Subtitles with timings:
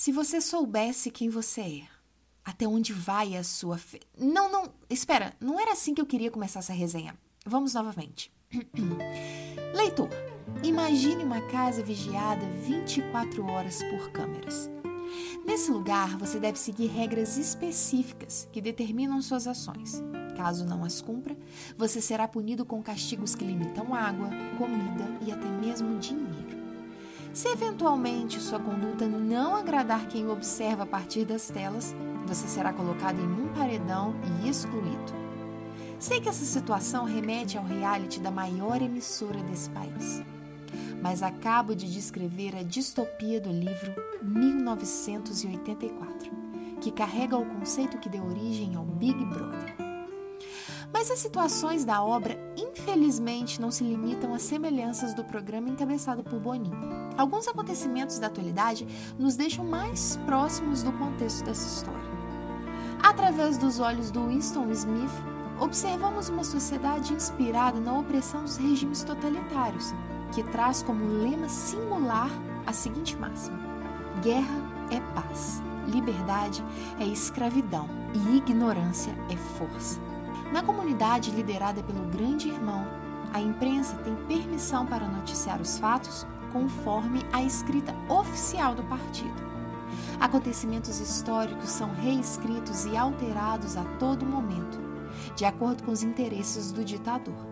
[0.00, 1.82] Se você soubesse quem você é,
[2.42, 4.00] até onde vai a sua fé.
[4.16, 7.14] Não, não, espera, não era assim que eu queria começar essa resenha.
[7.44, 8.32] Vamos novamente.
[9.76, 10.08] Leitor,
[10.64, 14.70] imagine uma casa vigiada 24 horas por câmeras.
[15.44, 20.02] Nesse lugar, você deve seguir regras específicas que determinam suas ações.
[20.34, 21.36] Caso não as cumpra,
[21.76, 26.59] você será punido com castigos que limitam água, comida e até mesmo dinheiro.
[27.32, 31.94] Se eventualmente sua conduta não agradar quem o observa a partir das telas,
[32.26, 35.20] você será colocado em um paredão e excluído.
[35.98, 40.24] Sei que essa situação remete ao reality da maior emissora desse país,
[41.00, 46.32] mas acabo de descrever a distopia do livro 1984,
[46.80, 49.76] que carrega o conceito que deu origem ao Big Brother.
[50.92, 52.36] Mas as situações da obra,
[52.80, 56.80] infelizmente, não se limitam às semelhanças do programa encabeçado por Boninho.
[57.16, 58.86] Alguns acontecimentos da atualidade
[59.18, 62.10] nos deixam mais próximos do contexto dessa história.
[63.02, 65.10] Através dos olhos do Winston Smith,
[65.60, 69.92] observamos uma sociedade inspirada na opressão dos regimes totalitários,
[70.32, 72.30] que traz como lema singular
[72.66, 73.58] a seguinte máxima:
[74.22, 74.58] guerra
[74.90, 76.64] é paz, liberdade
[76.98, 80.09] é escravidão e ignorância é força.
[80.52, 82.84] Na comunidade liderada pelo Grande Irmão,
[83.32, 89.48] a imprensa tem permissão para noticiar os fatos conforme a escrita oficial do partido.
[90.18, 94.80] Acontecimentos históricos são reescritos e alterados a todo momento,
[95.36, 97.48] de acordo com os interesses do ditador.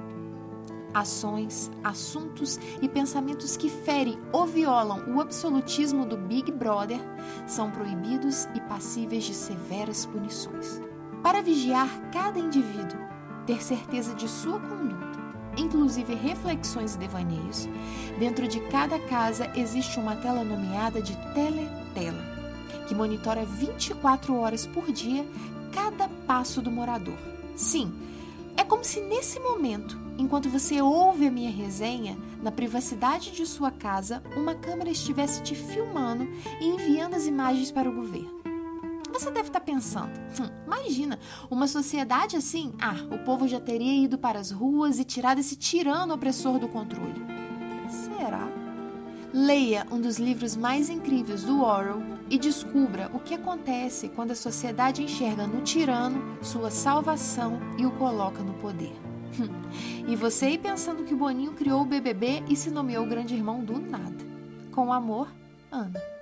[0.92, 6.98] Ações, assuntos e pensamentos que ferem ou violam o absolutismo do Big Brother
[7.46, 10.80] são proibidos e passíveis de severas punições
[11.22, 12.98] para vigiar cada indivíduo,
[13.46, 15.18] ter certeza de sua conduta,
[15.56, 17.68] inclusive reflexões e devaneios,
[18.18, 22.24] dentro de cada casa existe uma tela nomeada de teletela,
[22.86, 25.26] que monitora 24 horas por dia
[25.72, 27.18] cada passo do morador.
[27.54, 27.92] Sim,
[28.56, 33.70] é como se nesse momento, enquanto você ouve a minha resenha, na privacidade de sua
[33.70, 36.28] casa, uma câmera estivesse te filmando
[36.60, 38.37] e enviando as imagens para o governo.
[39.18, 41.18] Você deve estar pensando, hum, imagina,
[41.50, 45.56] uma sociedade assim, ah, o povo já teria ido para as ruas e tirado esse
[45.56, 47.20] tirano opressor do controle.
[47.90, 48.48] Será?
[49.34, 54.36] Leia um dos livros mais incríveis do Orwell e descubra o que acontece quando a
[54.36, 58.94] sociedade enxerga no tirano sua salvação e o coloca no poder.
[59.36, 59.48] Hum,
[60.06, 63.64] e você aí pensando que o Boninho criou o BBB e se nomeou grande irmão
[63.64, 64.24] do nada.
[64.70, 65.26] Com amor,
[65.72, 66.17] Ana.